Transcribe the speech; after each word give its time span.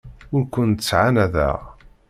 Ur 0.35 0.43
kent-ttɛanadeɣ. 0.53 1.57